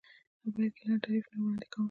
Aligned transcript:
په 0.41 0.47
پیل 0.53 0.67
کې 0.75 0.81
لنډ 0.87 0.99
تعریف 1.03 1.25
نه 1.31 1.37
وړاندې 1.41 1.65
کوم. 1.71 1.79